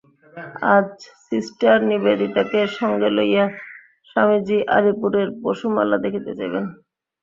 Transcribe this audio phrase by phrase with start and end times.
[0.73, 0.89] আজ
[1.25, 3.45] সিষ্টার নিবেদিতাকে সঙ্গে লইয়া
[4.09, 6.65] স্বামীজী আলিপুরের পশুশালা দেখিতে যাইবেন।